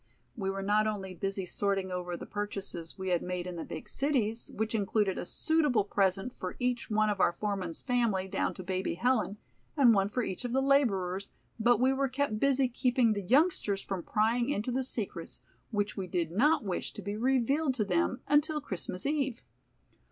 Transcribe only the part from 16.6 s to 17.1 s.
wish to